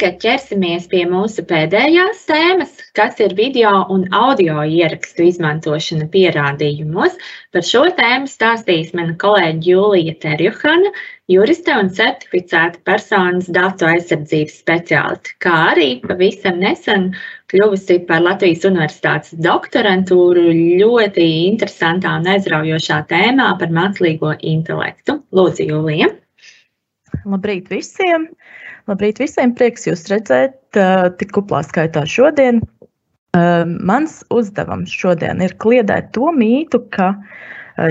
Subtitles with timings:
[0.00, 7.18] tagad ķersimies pie mūsu pēdējās tēmas, kas ir video un audio ierakstu izmantošana pierādījumos.
[7.52, 10.92] Par šo tēmu stāstīs mana kolēģe Jūlija Terjuhana,
[11.28, 17.10] juriste un certificēta personas datu aizsardzības speciāliste, kā arī pavisam nesen
[17.52, 20.46] kļuvusi par Latvijas Universitātes doktorantūru
[20.80, 25.20] ļoti interesantā un aizraujošā tēmā par mākslīgo intelektu.
[25.36, 26.08] Lūdzu, Jūlija!
[27.28, 28.30] Labrīt visiem!
[28.88, 29.52] Labrīt visiem!
[29.56, 30.78] Prieks jūs redzēt
[31.20, 32.62] tik kuplā skaitā šodien.
[33.36, 37.12] Mans uzdevums šodien ir kliedēt to mītu, ka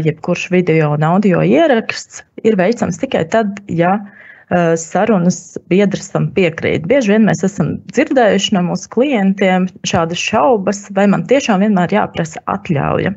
[0.05, 3.97] jebkurš video un audio ieraksts ir veicams tikai tad, ja
[4.81, 6.87] sarunas biedrs tam piekrīt.
[6.89, 12.41] Bieži vien mēs esam dzirdējuši no mūsu klientiem šādas šaubas, vai man tiešām vienmēr jāprasa
[12.49, 13.13] atļauja.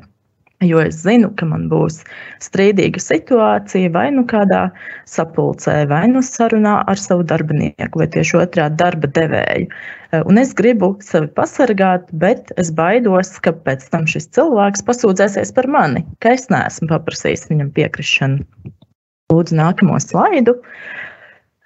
[0.63, 2.03] Jo es zinu, ka man būs
[2.45, 4.69] strīdīga situācija vai nu kādā
[5.11, 9.67] sapulcē, vai nu sarunā ar savu darbinieku, vai tieši otrādi darba devēju.
[10.13, 15.51] Eh, un es gribu sevi pasargāt, bet es baidos, ka pēc tam šis cilvēks pasūdzēsies
[15.57, 18.47] par mani, ka es neesmu paprasījis viņam piekrišanu.
[19.33, 20.59] Lūdzu, nākamo slaidu.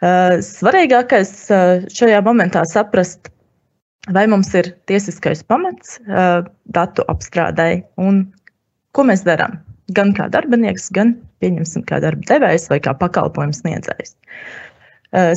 [0.00, 3.28] Eh, svarīgākais eh, šajā momentā saprast,
[4.14, 5.96] vai mums ir tiesiskais pamats
[6.70, 8.20] datu apstrādai un
[8.96, 9.58] Ko mēs darām?
[9.94, 14.16] Gan kā darbinieks, gan pieņemsim kā darba devējs vai kā pakalpojums sniedzējs.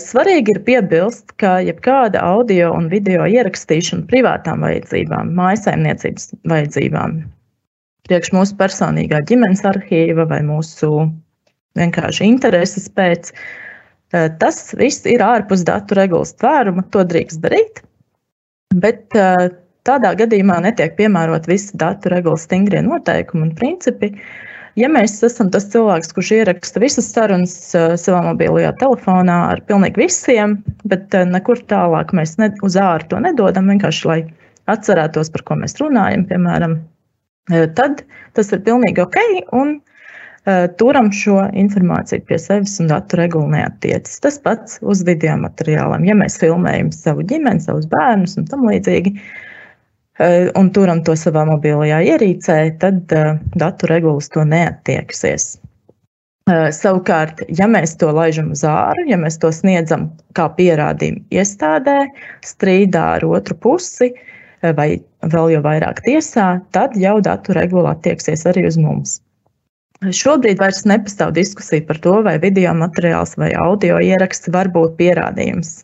[0.02, 7.20] Svarīgi ir piebilst, ka jebkāda audio un video ierakstīšana privātām vajadzībām, mājsaimniecības vajadzībām,
[8.10, 11.06] priekš mūsu personīgā ģimenes arhīva vai mūsu
[11.78, 13.30] vienkārši intereses pēc,
[14.42, 16.84] tas viss ir ārpus datu regulas tvēruma.
[16.96, 17.84] To drīkst darīt,
[18.74, 19.06] bet
[19.90, 24.12] Tādā gadījumā netiek piemērot visi datu regulas stingrie noteikumi un principi.
[24.78, 30.04] Ja mēs esam tas cilvēks, kurš ieraksta visas sarunas uh, savā mobilajā telefonā ar pilnīgi
[30.04, 30.60] visiem,
[30.92, 34.20] bet uh, nekur tālāk mēs ne, uz ārā to nedodam, vienkārši lai
[34.70, 36.78] atcerētos, par ko mēs runājam, piemēram,
[37.50, 38.06] uh, tad
[38.38, 39.22] tas ir pilnīgi ok.
[39.58, 39.80] Un,
[40.80, 44.16] turam šo informāciju pie sevis un datu regula neatiecas.
[44.24, 46.08] Tas pats uz video materiāliem.
[46.08, 49.58] Ja mēs filmējam savu ģimeni, savus bērnus un tam līdzīgi, Eh,
[50.20, 55.54] un turam to savā mobilajā ierīcē, tad uh, datu regulas to neattieksies.
[56.50, 62.02] Uh, savukārt, ja mēs to laižam uz āru, ja mēs to sniedzam kā pierādījumu iestādē,
[62.48, 64.12] strīdā ar otru pusi
[64.76, 64.90] vai
[65.24, 69.20] vēl jau vairāk tiesā, tad jau datu regula attieksies arī uz mums.
[70.00, 75.82] Šobrīd vairs nepastāv diskusija par to, vai video materiāls vai audio ieraksts var būt pierādījums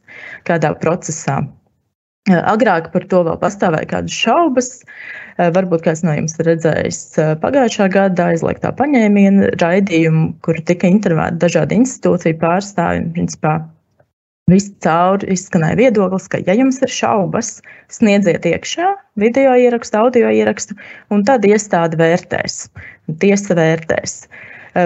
[0.48, 1.42] kādā procesā.
[2.26, 4.70] Eh, agrāk par to vēl pastāvēja kādas šaubas.
[5.38, 10.90] Eh, varbūt kāds no jums ir redzējis eh, pagājušā gada aizliegtā paņēmiena raidījumu, kur tika
[10.90, 13.06] intervētāti dažādi institūciju pārstāvji.
[13.14, 13.54] Principā
[14.50, 17.60] viss cauri izskanēja viedoklis, ka, ja jums ir šaubas,
[17.94, 18.90] sniedziet iekšā
[19.22, 20.74] video ierakstu, audio ierakstu,
[21.14, 22.64] un tad iestāde vērtēs,
[23.22, 24.20] tiesa vērtēs.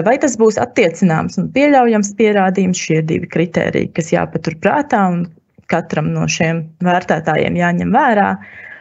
[0.06, 5.24] Vai tas būs attiecināms un pieļaujams pierādījums, šie ir divi kriteriji, kas jāpatur prātā un
[5.70, 8.28] katram no šiem vērtētājiem jāņem vērā.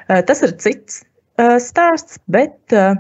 [0.10, 1.02] Eh, tas ir cits
[1.40, 2.96] eh, stāsts, bet eh,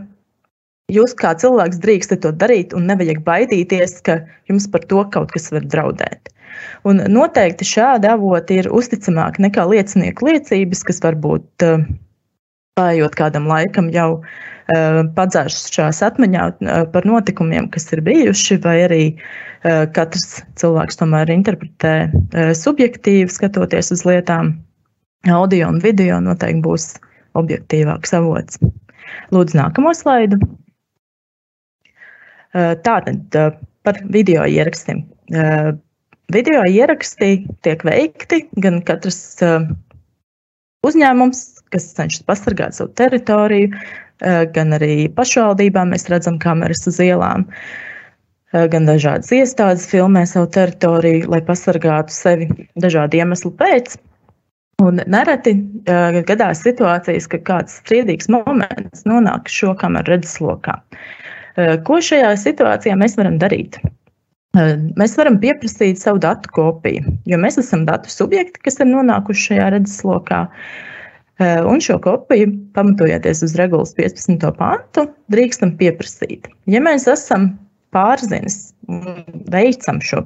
[0.94, 4.20] jūs kā cilvēks drīkstat to darīt un nevajag baidīties, ka
[4.52, 6.34] jums par to kaut kas var draudēt.
[6.88, 11.66] Un noteikti šādi avoti ir uzticamāki nekā liecinieku liecības, kas varbūt
[12.80, 14.22] paiet kādam laikam jau
[15.18, 16.44] padzērušās atmiņā
[16.94, 19.03] par notikumiem, kas ir bijuši, vai arī
[19.96, 21.94] katrs cilvēks tomēr interpretē
[22.56, 24.53] subjektīvi, skatoties uz lietām.
[25.28, 26.85] Audio un video noteikti būs
[27.40, 28.62] objektīvāks avots.
[29.34, 30.40] Lūdzu, nākamo slaidu.
[32.56, 33.40] Tātad
[33.84, 35.03] par video ierakstiem.
[36.29, 37.29] Video ieraksti
[37.66, 39.41] tiek veikti gan katrs
[40.85, 41.40] uzņēmums,
[41.73, 43.73] kas cenšas pasargāt savu teritoriju,
[44.56, 47.46] gan arī pašvaldībām mēs redzam kameras uz ielām.
[48.52, 52.48] Gan dažādas iestādes filmē savu teritoriju, lai pasargātu sevi
[52.82, 53.94] dažādu iemeslu pēc.
[54.82, 60.80] Un nereti uh, gadās situācijas, ka kāds strīdīgs moments nonāk šo kameru redzeslokā.
[60.80, 63.78] Uh, ko šajā situācijā mēs varam darīt?
[64.56, 69.50] Uh, mēs varam pieprasīt savu datu kopiju, jo mēs esam datu subjekti, kas ir nonākuši
[69.52, 70.46] šajā redzeslokā.
[70.48, 70.98] Uh, Eh,
[71.40, 74.44] un šo kopiju, pamatojoties uz regulas 15.
[74.58, 76.50] pantu, drīkstam pieprasīt.
[76.68, 77.53] Ja mēs esam
[77.96, 80.26] pārzinis un veicam šo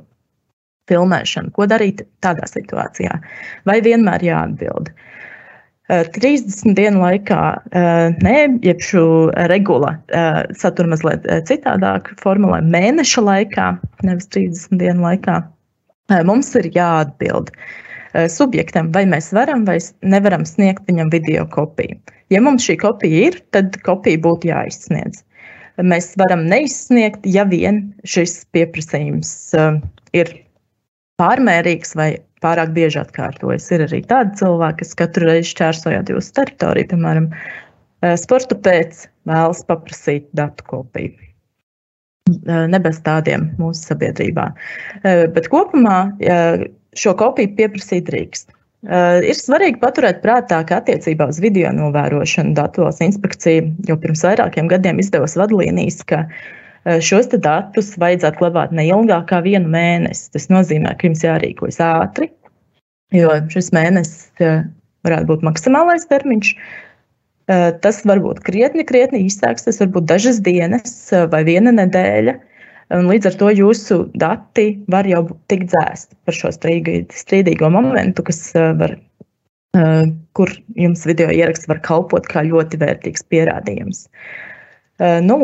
[0.92, 3.16] filmēšanu, ko darīt tādā situācijā?
[3.70, 4.92] Vai vienmēr jāatbild?
[5.92, 7.42] 30 eh, dienu laikā,
[7.76, 9.06] eh, nē, jeb šo
[9.52, 9.98] regula
[10.58, 13.68] satura mazliet citādāk, formulē mēneša laikā,
[14.08, 15.42] nevis 30 dienu laikā,
[16.28, 17.52] mums ir jāatbild.
[18.30, 21.98] Subjektam, vai mēs varam vai nevaram sniegt viņam video kopiju.
[22.34, 25.24] Ja mums šī kopija ir, tad kopija būtu jāizsniedz.
[25.82, 29.32] Mēs varam neizsniegt, ja vien šis pieprasījums
[30.14, 30.30] ir
[31.22, 32.12] pārmērīgs vai
[32.46, 33.72] pārāk bieži atkārtojas.
[33.74, 37.30] Ir arī tādi cilvēki, kas katru reizi šķērsojot jūsu teritoriju, piemēram,
[38.22, 41.16] sporta pēc vēlas paprasīt datu kopiju.
[42.46, 44.46] Ne bez tādiem mūsu sabiedrībā.
[45.04, 45.98] Bet kopumā
[47.00, 48.52] šo kopiju pieprasīt drīkst.
[49.24, 55.00] Ir svarīgi paturēt prātā, ka attiecībā uz video novērošanu Datos inspekcija jau pirms vairākiem gadiem
[55.00, 56.26] izdevusi vadlīnijas, ka
[57.00, 60.28] šos datus vajadzētu glabāt ne ilgāk kā vienu mēnesi.
[60.36, 62.28] Tas nozīmē, ka jums jārīkojas ātri,
[63.16, 64.28] jo šis mēnesis
[65.08, 66.52] varētu būt maksimālais termiņš.
[67.84, 72.36] Tas var būt krietni, krietni īsāks, tas var būt dažas dienas vai viena nedēļa.
[72.92, 78.42] Un līdz ar to jūsu dati var jau tikt dzēsti par šo strīdīgo momentu, kas
[78.80, 78.98] var,
[80.38, 84.06] kur jums video ieraksts var kalpot kā ļoti vērtīgs pierādījums.
[85.24, 85.40] Nu,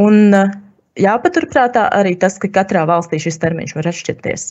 [0.00, 0.38] un
[0.96, 4.50] jāpaturprātā arī tas, ka katrā valstī šis termiņš var atšķirties.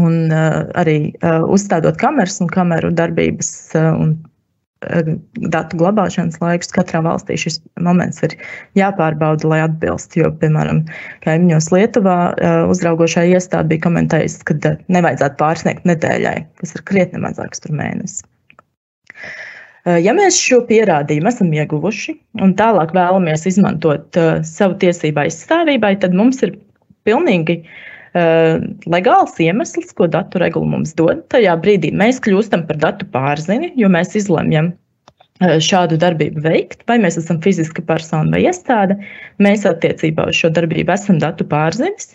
[0.00, 1.12] Un arī
[1.52, 4.16] uzstādot kameras un kameru darbības un
[5.52, 8.34] datu glabāšanas laikus katrā valstī šis moments ir
[8.78, 10.16] jāpārbauda, lai atbilst.
[10.18, 10.82] Jo, piemēram,
[11.26, 12.16] kaimiņos Lietuvā
[12.72, 18.26] uzraugošā iestāde bija komentējusi, ka nevajadzētu pārsniegt nedēļai, kas ir krietni mazāks par mēnesi.
[19.82, 22.12] Ja mēs šo pierādījumu esam ieguvuši
[22.44, 26.54] un tālāk vēlamies izmantot savu tiesību aizstāvībai, tad mums ir
[27.08, 27.64] pilnīgi
[28.14, 31.24] legāls iemesls, ko datu regula mums dod.
[31.32, 34.74] Tajā brīdī mēs kļūstam par datu pārzini, jo mēs izlemjam
[35.42, 38.98] šādu darbību veikt, vai mēs esam fiziska persona vai iestāde.
[39.42, 42.12] Mēs attiecībā uz šo darbību esam datu pārzinis.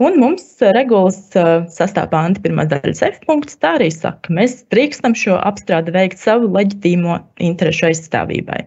[0.00, 1.18] Un mums regulas
[1.76, 7.18] sastāvpānta pirmā daļas F punkts tā arī saka, mēs drīkstam šo apstrādi veikt savu leģitīmo
[7.44, 8.62] interešu aizstāvībai.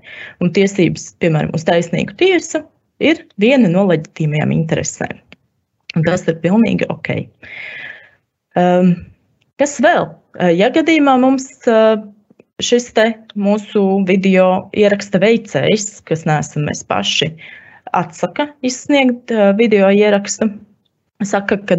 [0.45, 2.61] Un tiesības, piemēram, uz taisnīgu tiesu
[3.01, 5.22] ir viena no leģitīmajām interesēm.
[5.93, 7.09] Tas ir pilnīgi ok.
[8.57, 8.93] Um,
[9.61, 10.09] kas vēl?
[10.57, 11.45] Ja gadījumā mums
[12.63, 13.05] šis te
[13.37, 17.29] mūsu video ieraksta veicējs, kas neesam mēs paši,
[17.93, 20.49] atsaka izsniegt video ierakstu,
[21.27, 21.77] saka, ka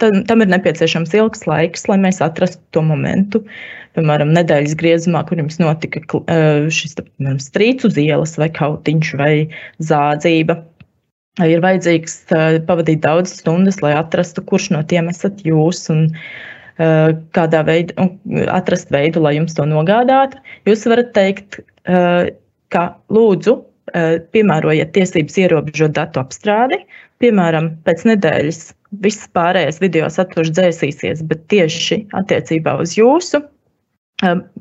[0.00, 3.42] tam ir nepieciešams ilgs laiks, lai mēs atrastu to momentu.
[3.92, 6.00] Piemēram, nedēļas griezumā, kur jums notika
[6.72, 9.32] šis piemēram, strīds uz ielas, vai kautiņš, vai
[9.84, 10.62] zādzība.
[11.40, 12.16] Ir vajadzīgs
[12.68, 15.86] pavadīt daudz stundas, lai atrastu, kurš no tiem esat jūs.
[15.92, 16.10] Un,
[17.36, 18.08] kādā veidā
[18.52, 20.40] atrast veidu, lai jums to nogādātu.
[20.68, 21.60] Jūs varat teikt,
[22.72, 23.58] ka lūdzu,
[24.32, 26.80] piemērojiet tiesības ierobežot datu apstrādi,
[27.22, 28.62] piemēram, pēc nedēļas
[29.04, 33.42] viss pārējais video saturs dzēsīsies, bet tieši attiecībā uz jūsu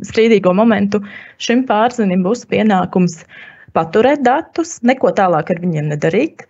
[0.07, 1.01] strīdīgo momentu
[1.41, 3.21] šim pārzinim būs pienākums
[3.77, 6.47] paturēt datus, neko tālāk ar viņiem nedarīt,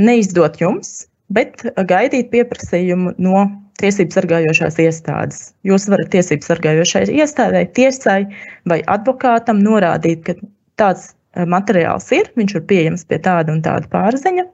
[0.00, 1.04] neizdot jums,
[1.34, 3.44] bet gaidīt pieprasījumu no
[3.80, 5.40] tiesību sargājošās iestādes.
[5.66, 8.22] Jūs varat tiesību sargājošai iestādē, tiesai
[8.70, 10.36] vai advokātam norādīt, ka
[10.80, 14.46] tāds uh, materiāls ir, viņš ir pieejams pie tāda un tāda pārziņa,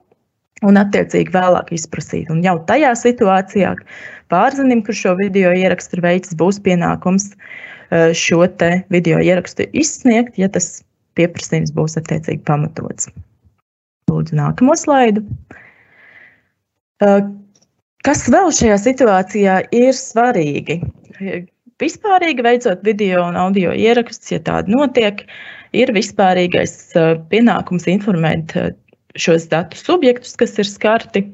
[0.69, 2.31] un attiecīgi vēlāk izprasīt.
[2.33, 3.75] Un jau tajā situācijā
[4.33, 8.45] pārzinim, kurš šo video ierakstu ir veicis, būs pienākums eh, šo
[8.93, 10.81] video ierakstu izsniegt, ja tas
[11.19, 13.11] pieprasījums būs attiecīgi pamatots.
[14.11, 15.23] Lūdzu, nākamo slaidu.
[17.05, 17.23] Eh,
[18.07, 20.81] kas vēl šajā situācijā ir svarīgi?
[21.81, 25.25] Vispārīgi veicot video un audio ierakstus, ja tāda notiek,
[25.73, 28.57] ir vispārīgais eh, pienākums informēt
[29.19, 31.25] šos datu subjektus, kas ir skarti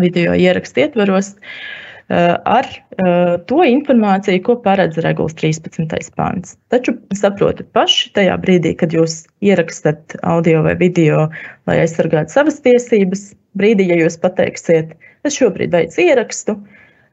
[0.00, 6.10] video ierakstu ietvaros, eh, ar eh, to informāciju, ko paredz regulas 13.
[6.18, 6.56] pāns.
[6.72, 11.28] Taču saprotat paši, tajā brīdī, kad jūs ierakstat audio vai video,
[11.70, 14.92] lai aizsargātu savas tiesības, brīdī, ja jūs pateiksiet,
[15.24, 16.58] es šobrīd veicu ierakstu,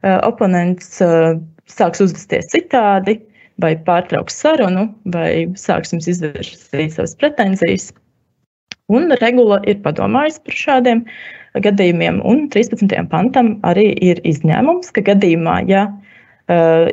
[0.02, 1.00] eh, oponents
[1.70, 3.20] sāks uzvesties citādi,
[3.60, 7.90] vai pārtrauks sarunu, vai sāks jums izvirzīt savas pretenzijas,
[8.90, 11.04] Un regula ir padomājusi par šādiem
[11.62, 12.90] gadījumiem, un 13.
[13.10, 16.90] pantam arī ir izņēmums, ka gadījumā, ja uh,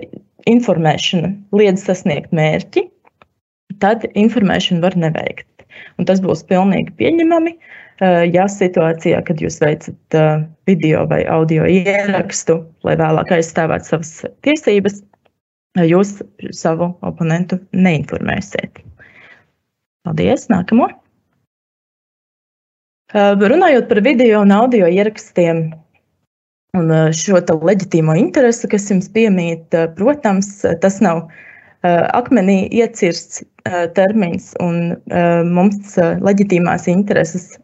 [0.50, 2.86] informēšana liedz sasniegt mērķi,
[3.82, 5.50] tad informēšanu var neveikt.
[5.98, 11.66] Un tas būs pilnīgi pieņemami, uh, ja situācijā, kad jūs veicat uh, video vai audio
[11.70, 14.14] ierakstu, lai vēlāk aizstāvētu savas
[14.46, 15.02] tiesības,
[15.86, 16.18] jūs
[16.58, 18.82] savu oponentu neinformēsiet.
[20.08, 20.48] Paldies!
[20.54, 20.90] Nākamo!
[23.16, 25.70] Runājot par video un audio ierakstiem,
[26.78, 30.50] Un šo leģitīmo interesi, kas jums piemīt, protams,
[30.84, 31.28] tas nav
[31.88, 33.44] akmenī iecirsts
[33.96, 34.98] termins, un
[35.54, 35.96] mums
[36.28, 37.56] leģitīmās intereses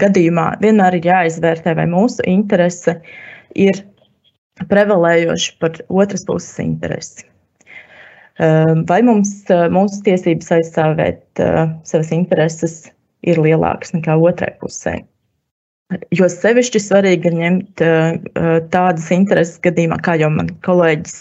[0.00, 2.96] gadījumā vienmēr ir jāizvērtē, vai mūsu interese
[3.54, 3.82] ir
[4.70, 7.26] prevalējoša par otras puses interesi.
[8.88, 9.38] Vai mums
[9.72, 11.44] mūsu tiesības aizstāvēt
[11.88, 12.80] savas intereses
[13.22, 14.98] ir lielākas nekā otrai pusē?
[16.10, 17.82] Jo sevišķi svarīgi ir ņemt
[18.74, 21.20] tādas intereses gadījumā, kā jau man kolēģis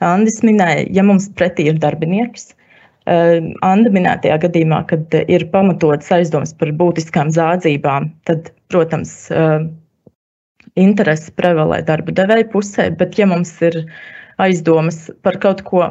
[0.00, 2.54] Andris minēja, ja mums pretī ir darbinieks.
[3.04, 9.28] Anda minētajā gadījumā, kad ir pamatots aizdoms par būtiskām zādzībām, tad, protams,
[10.80, 13.82] interesi prevalē darba devēja pusē, bet ja mums ir
[14.40, 15.84] aizdomas par kaut ko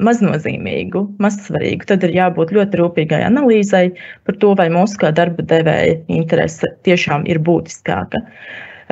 [0.00, 3.92] maznozīmīgu, mazsvarīgu, tad ir jābūt ļoti rūpīgai analīzei
[4.26, 8.22] par to, vai mūsu kā darba devēja interese tiešām ir būtiskāka.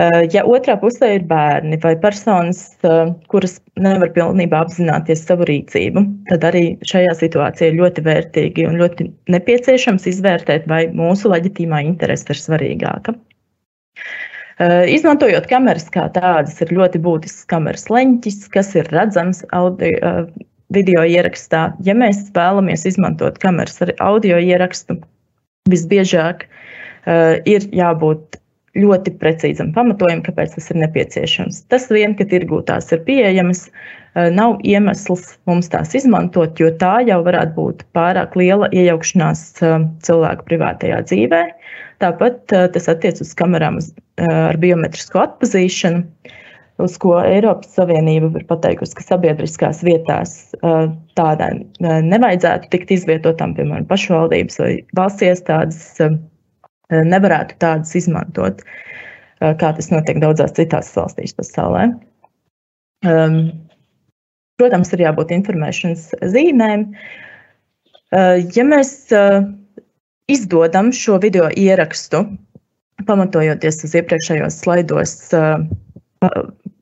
[0.00, 6.04] Eh, ja otrā pusē ir bērni vai personas, eh, kuras nevar pilnībā apzināties savu rīcību,
[6.30, 12.30] tad arī šajā situācijā ir ļoti vērtīgi un ļoti nepieciešams izvērtēt, vai mūsu leģitīmā interese
[12.32, 13.16] ir svarīgāka.
[14.60, 20.28] Eh, izmantojot kameras kā tādas, ir ļoti būtisks kameras leņķis, kas ir redzams audio,
[20.74, 21.70] video ierakstā.
[21.86, 24.98] Ja mēs vēlamies izmantot kameras ar audio ierakstu,
[25.70, 28.38] visbiežāk uh, ir jābūt
[28.78, 31.64] ļoti precīzam pamatojumam, kāpēc tas ir nepieciešams.
[31.74, 37.00] Tas vien, ka tirgū tās ir pieejamas, uh, nav iemesls mums tās izmantot, jo tā
[37.08, 41.44] jau varētu būt pārāk liela iejaukšanās uh, cilvēku privātajā dzīvē.
[42.00, 43.74] Tāpat tas attiecas uz kamerām
[44.24, 46.00] ar biometrisko atpazīšanu.
[46.80, 50.36] Uh, uz ko Eiropas Savienība ir pateikusi, ka sabiedriskās vietās
[51.18, 55.80] tādai nevajadzētu tikt izvietotām, piemēram, pašvaldības vai valsts iestādes,
[56.90, 58.62] nevarētu tādas izmantot,
[59.40, 61.88] kā tas notiek daudzās citās valstīs pasaulē.
[64.60, 66.90] Protams, ir jābūt informēšanas zīmēm.
[68.56, 68.94] Ja mēs
[70.30, 72.24] izdodam šo video ierakstu,
[73.08, 75.14] pamatojoties uz iepriekšējos slaidos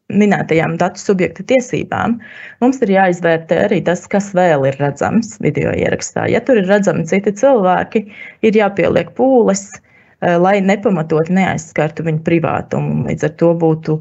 [0.08, 2.16] minētajām datu subjekta tiesībām,
[2.62, 6.26] mums ir jāizvērtē arī tas, kas vēl ir redzams video ierakstā.
[6.32, 8.06] Ja tur ir redzami citi cilvēki,
[8.46, 13.04] ir jāpieliek pūles, eh, lai nepamatot neaizskartu viņu privātumu.
[13.10, 13.98] Līdz ar to būtu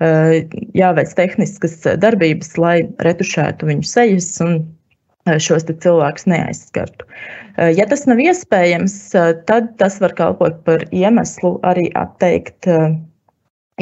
[0.00, 4.56] eh, jāveic tehniskas darbības, lai retušētu viņu sejas un
[5.28, 7.04] eh, šos cilvēkus neaizskartu.
[7.60, 8.94] Ja tas nav iespējams,
[9.44, 12.64] tad tas var kalpot par iemeslu arī atteikt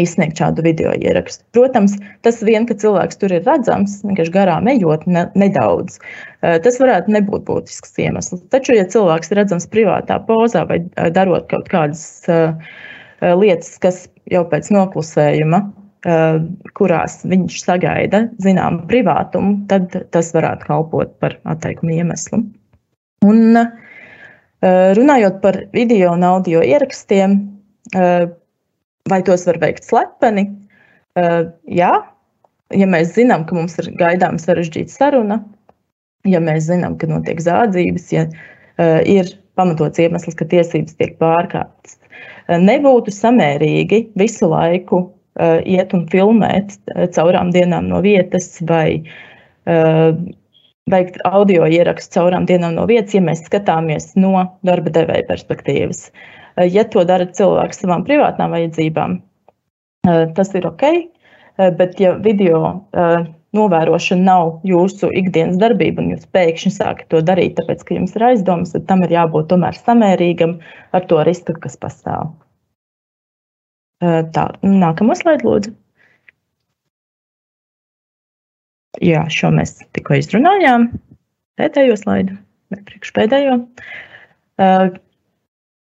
[0.00, 1.44] izsniegt šādu video ierakstu.
[1.56, 5.98] Protams, tas vien, ka cilvēks tur ir redzams, vienkārši garām ejot ne, nedaudz,
[6.42, 8.44] eh, tas varētu nebūt būtisks iemesls.
[8.54, 12.54] Taču, ja cilvēks ir redzams privātā pozā vai eh, darot kaut kādas uh,
[13.20, 15.64] lietas, kas jau pēc noklusējuma,
[16.78, 22.44] kurās viņš sagaida zināmu privātumu, tad tas varētu kalpot par atteikumu iemeslu.
[23.26, 23.58] Un,
[24.62, 27.34] runājot par video un audio ierakstiem,
[29.08, 30.48] Vai tos var veikt slepeni?
[31.18, 31.92] Uh, jā,
[32.76, 35.40] ja mēs zinām, ka mums ir gaidāms sarežģīta saruna,
[36.28, 41.96] ja mēs zinām, ka notiek zādzības, ja uh, ir pamatots iemesls, ka tiesības tiek pārkāptas.
[42.46, 46.76] Uh, nebūtu samērīgi visu laiku uh, iet un filmēt
[47.16, 49.02] caurām dienām no vietas vai
[50.88, 56.06] veikt audio ierakstu caurām dienām no vietas, ja mēs skatāmies no darba devēja perspektīvas.
[56.08, 59.18] Uh, ja to dara cilvēks savām privātām vajadzībām,
[60.08, 60.84] eh, tas ir ok.
[60.88, 62.84] Eh, bet, ja video
[63.56, 68.26] novērošana nav jūsu ikdienas darbība, un jūs pēkšņi sākat to darīt, tāpēc, ka jums ir
[68.28, 70.58] aizdomas, tad tam ir jābūt tomēr samērīgam
[70.92, 72.34] ar to risku, kas pastāv.
[73.98, 75.72] Tā, nākamo slaidu, lūdzu.
[79.02, 80.88] Jā, šo mēs tikko izrunājām.
[81.58, 82.38] Pēdējo slaidu,
[82.72, 83.58] vai priekšpēdējo.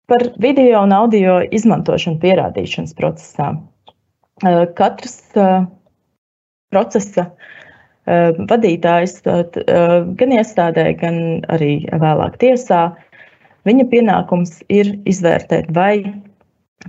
[0.07, 3.47] Par video un audio izmantošanu pierādīšanas procesā.
[4.45, 5.65] Eh, katrs eh,
[6.75, 11.17] procesa eh, vadītājs gan iestādē, gan
[11.57, 12.83] arī vēlāk tiesā,
[13.65, 16.05] viņa pienākums ir izvērtēt, vai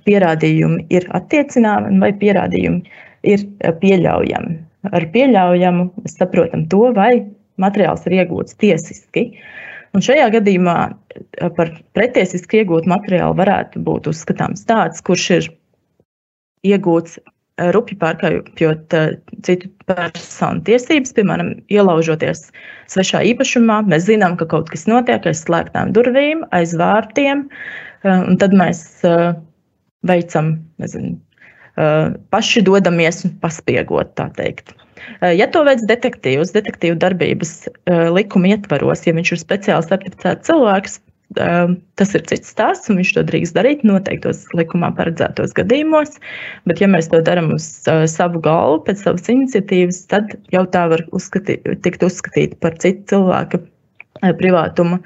[0.04, 2.84] pierādījumi ir attiecināmi vai pierādījumi
[3.32, 3.48] ir
[3.80, 4.58] pieļaujami.
[4.92, 7.14] Ar pieļaujamu mēs saprotam to, vai
[7.64, 9.30] materiāls ir iegūts tiesiski.
[9.30, 9.54] Uh,
[9.96, 15.48] Un šajā gadījumā eh, par pretiesiski iegūtu materiālu varētu būt uzskatāms tāds, kurš ir
[16.68, 19.14] iegūts eh, rupji pārkāpjot eh,
[19.48, 22.50] citu personu tiesības, piemēram, ielaužoties
[22.92, 23.82] svešā īpašumā.
[23.88, 27.48] Mēs zinām, ka kaut kas notiek aiz slēgtām durvīm, aiz vārtiem,
[28.06, 28.82] un tad mēs
[30.06, 31.16] veicam nezinu,
[32.34, 34.76] paši dodamies un paspiegot, tā teikt.
[35.22, 37.58] Ja to veids detektīvs, detektīvu darbības
[38.16, 41.00] likuma ietvaros, ja viņš ir speciāli certificēts cilvēks,
[41.36, 46.20] tas ir cits stāsts, un viņš to drīkst darīt noteiktos likumā paredzētos gadījumos.
[46.70, 47.66] Bet, ja mēs to darām uz
[48.12, 53.64] savu galvu, pēc savas iniciatīvas, tad jau tā var uzskatīt, tikt uzskatīta par citu cilvēku
[54.40, 55.02] privātuma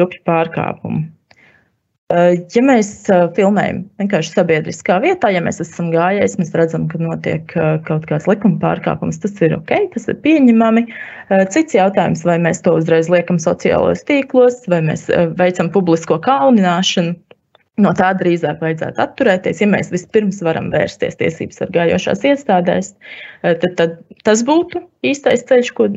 [0.00, 1.06] rupju pārkāpumu.
[2.14, 2.88] Ja mēs
[3.34, 7.54] filmējam vienkārši sabiedriskā vietā, ja mēs esam gājēji, mēs redzam, ka notiek
[7.88, 10.84] kaut kāds likuma pārkāpums, tas ir ok, tas ir pieņemami.
[11.54, 15.08] Cits jautājums, vai mēs to uzreiz liekam sociālajos tīklos, vai mēs
[15.40, 17.16] veicam publisko kaunināšanu.
[17.82, 19.64] No tā drīzāk vajadzētu atturēties.
[19.64, 22.92] Ja mēs vispirms varam vērsties tiesības sargājošās iestādēs,
[23.42, 25.96] tad, tad tas būtu īstais ceļš, kur,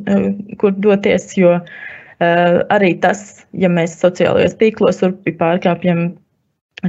[0.57, 1.35] kur doties.
[1.37, 5.03] Jo uh, Eh, arī tas, ja mēs sociālajos tīklos
[5.37, 6.07] pārkāpjam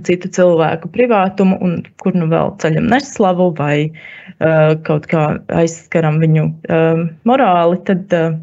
[0.05, 6.45] citu cilvēku privātumu, un kur nu vēl ceļam neslavu vai uh, kaut kā aizskaram viņu
[6.45, 8.37] uh, morāli, tad uh,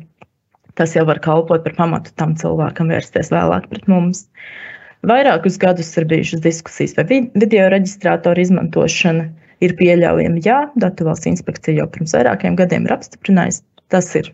[0.79, 4.25] tas jau var kalpot par pamatu tam cilvēkam vērsties vēlāk pret mums.
[5.05, 9.27] Vairākus gadus ir bijušas diskusijas, vai video reģistrātoru izmantošana
[9.61, 10.41] ir pieļaujama.
[10.43, 13.61] Jā, Datu valsts inspekcija jau pirms vairākiem gadiem ir apstiprinājusi,
[13.93, 14.33] tas ir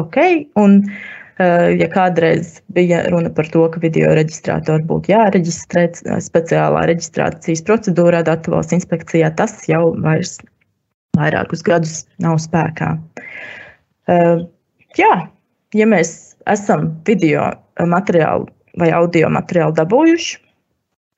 [0.00, 0.16] ok.
[0.56, 5.84] Un, uh, Eh, ja kādreiz bija runa par to, ka video reģistrātori būtu jāreģistrē
[6.24, 10.38] speciālā reģistrācijas procedūrā Datu valsts inspekcijā, tas jau vairs
[11.18, 12.96] vairākus gadus nav spēkā.
[14.10, 14.42] Eh,
[14.98, 15.14] jā,
[15.78, 18.48] ja mēs esam video materiālu
[18.82, 20.40] vai audio materiālu dabūjuši,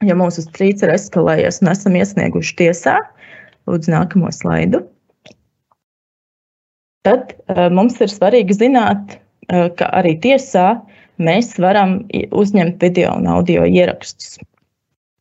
[0.05, 2.99] ja mūsu strīds ir eskalējies un esam iesnieguši tiesā,
[3.69, 4.85] lūdzu, nākamo slaidu.
[7.09, 7.33] Tad
[7.73, 10.81] mums ir svarīgi zināt, Eh, ka arī tiesā
[11.21, 14.39] mēs varam uzņemt video un audio ierakstus.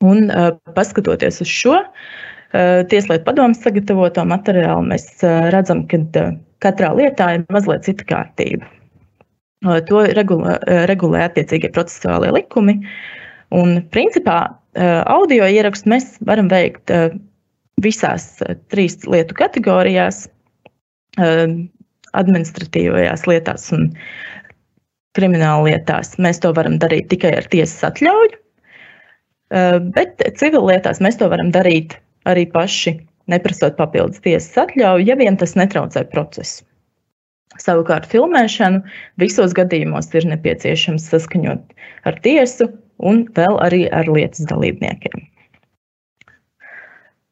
[0.06, 5.10] Un, eh, paskatoties uz šo eh, Tieslietu padomus sagatavoto materiālu, mēs
[5.54, 6.30] redzam, ka
[6.64, 8.68] katrā lietā ir mazliet cita kārtība.
[9.60, 10.56] To regulē,
[10.88, 12.78] regulē attiecīgie procesuālie likumi.
[13.52, 14.38] Un, principā,
[15.12, 16.94] audio ierakstu mēs varam veikt
[17.84, 18.30] visās
[18.72, 20.30] trīs lietu kategorijās
[22.18, 23.90] administratīvajās lietās un
[25.18, 26.16] krimināla lietās.
[26.22, 28.38] Mēs to varam darīt tikai ar tiesas atļauju,
[29.52, 31.98] eh, bet civil lietās mēs to varam darīt
[32.30, 36.66] arī paši, neprasot papildus tiesas atļauju, ja vien tas netraucē procesu.
[37.60, 38.84] Savukārt, filmēšanu
[39.18, 41.74] visos gadījumos ir nepieciešams saskaņot
[42.06, 42.70] ar tiesu
[43.00, 45.26] un vēl arī ar lietas dalībniekiem.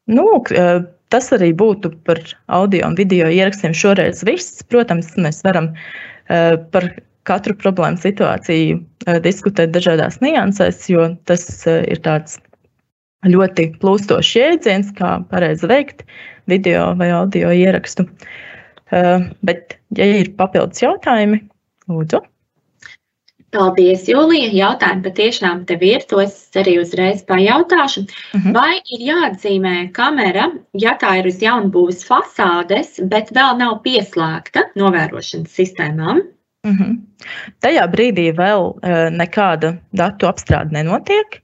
[0.08, 2.20] Nu, eh, tas arī būtu par
[2.52, 4.62] audio un video ierakstiem šoreiz viss.
[4.68, 6.90] Protams, mēs varam uh, par
[7.28, 12.38] katru problēmu situāciju uh, diskutēt dažādās niansēs, jo tas uh, ir tāds
[13.26, 16.04] ļoti plūstošs jēdziens, kā pareizi veikt
[16.48, 18.06] video vai audio ierakstu.
[19.44, 21.42] Bet, ja ir papildus jautājumi,
[21.90, 22.22] lūdzu.
[23.54, 24.50] Paldies, Jūlija.
[24.52, 26.02] Jautājumi patiešām tev ir.
[26.10, 28.04] To es arī uzreiz pajautāšu.
[28.04, 28.48] Uh mhm.
[28.48, 28.54] -huh.
[28.54, 35.56] Vai ir jāatzīmē kamera, ja tā ir uz jaunbūves fasādes, bet vēl nav pieslēgta novērošanas
[35.60, 36.20] sistēmām?
[36.64, 36.82] Uh mhm.
[36.82, 36.96] -huh.
[37.60, 41.42] Tajā brīdī vēl uh, nekāda datu apstrāde nenotiek.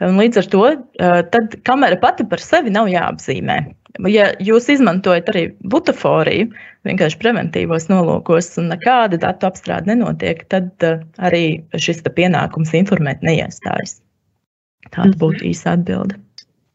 [0.00, 1.22] Līdz ar to uh,
[1.62, 3.74] kamera pati par sevi nav jāapzīmē.
[4.08, 6.48] Ja jūs izmantojat arī butaforiju,
[6.88, 14.00] vienkārši preventīvos nolūkos, un nekāda datu apstrāde nenotiek, tad uh, arī šis pienākums informēt neiestājas.
[14.88, 15.50] Tāda būtu mhm.
[15.52, 16.18] īsa atbilde.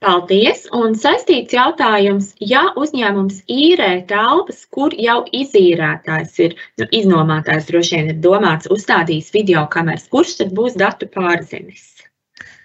[0.05, 0.67] Paldies!
[0.77, 8.11] Un saistīts jautājums, ja uzņēmums īrē telpas, kur jau izīrētājs ir, nu, iznomātājs droši vien
[8.13, 11.96] ir domāts, uzstādījis video kameras, kurš tad būs datu pārzinis?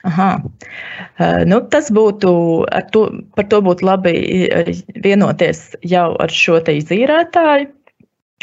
[0.02, 0.30] Aha.
[0.42, 2.30] Uh, nu, tas būtu,
[2.94, 3.02] to,
[3.38, 4.14] par to būtu labi
[4.50, 4.72] eh,
[5.04, 7.70] vienoties jau ar šo te izīrētāju.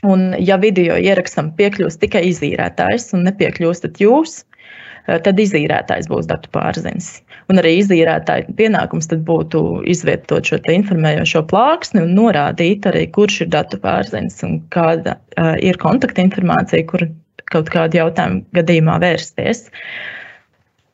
[0.07, 6.47] Un, ja video ierakstam piekļūst tikai izīrētājs un nepiekļūstat jūs, uh, tad izīrētājs būs datu
[6.55, 7.17] pārzinis.
[7.51, 13.81] Un arī izīrētāja pienākums būtu izvietot šo informējošo plāksni un norādīt arī, kurš ir datu
[13.83, 17.09] pārzinis un kāda uh, ir kontaktinformācija, kur
[17.51, 19.67] kaut kādu jautājumu gadījumā vērsties.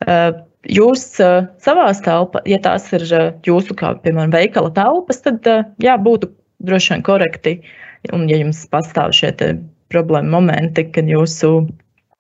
[0.01, 0.33] Uh,
[0.71, 5.65] Jūs uh, savā telpā, ja tās ir uh, jūsu, kā piemēram, veikala telpas, tad uh,
[5.83, 6.31] jā, būtu
[6.65, 7.55] droši vien korekti.
[8.13, 9.31] Un, ja jums pastāv šie
[9.93, 11.65] problēma momenti, kad jūsu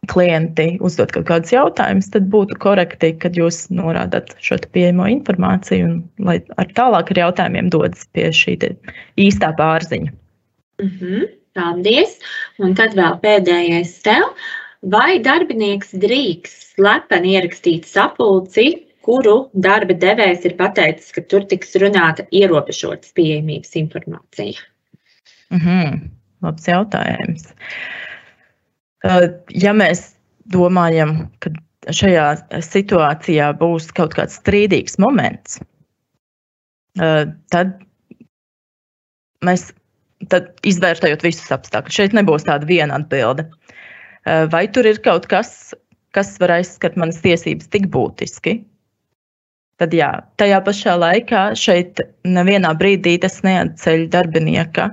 [0.09, 5.95] klienti uzdod kaut kādus jautājumus, tad būtu korekti, kad jūs norādat šo pieejamo informāciju un
[6.27, 8.57] lai ar tālāk ar jautājumiem dodas pie šī
[9.21, 10.13] īstā pārziņa.
[10.83, 11.25] Mm -hmm,
[11.57, 12.19] paldies!
[12.59, 14.29] Un tad vēl pēdējais tev.
[14.91, 18.67] Vai darbinieks drīkst slepeni ierakstīt sapulci,
[19.05, 24.61] kuru darba devējs ir pateicis, ka tur tiks runāta ierobežotas pieejamības informācija?
[25.53, 26.09] Mm -hmm.
[26.45, 27.47] Labs jautājums.
[29.53, 30.15] Ja mēs
[30.53, 31.49] domājam, ka
[31.89, 32.27] šajā
[32.61, 35.59] situācijā būs kaut kāds strīdīgs moments,
[37.49, 37.73] tad
[39.45, 39.73] mēs
[40.31, 41.95] tad izvērtējot visus apstākļus.
[41.95, 43.47] Šeit nebūs tāda viena atbilde.
[44.25, 45.73] Vai tur ir kaut kas,
[46.15, 48.57] kas var aizskart manas tiesības tik būtiski,
[49.81, 50.09] tad jā,
[50.39, 54.89] tajā pašā laikā šeit nevienā brīdī tas neatceļ darbinieka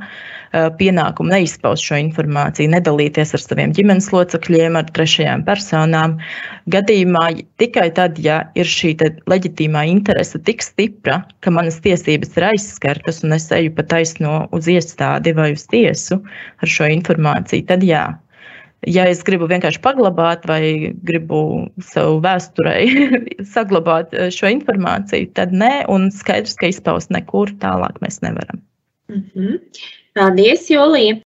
[0.53, 6.19] pienākumu neizpaust šo informāciju, nedalīties ar saviem ģimenes locekļiem, ar trešajām personām.
[6.73, 7.25] Gadījumā
[7.63, 8.93] tikai tad, ja ir šī
[9.33, 14.69] leģitīmā interese tik stipra, ka manas tiesības ir aizskartas un es eju pa taisno uz
[14.69, 16.21] iestādi vai uz tiesu
[16.61, 18.05] ar šo informāciju, tad jā,
[18.89, 22.87] ja es gribu vienkārši paglabāt vai gribu sev vēsturei
[23.55, 28.63] saglabāt eh, šo informāciju, tad nē, un skaidrs, ka izpaust nekur tālāk mēs nevaram.
[29.13, 29.61] Mm -hmm.
[30.15, 31.17] Paldies, Julija!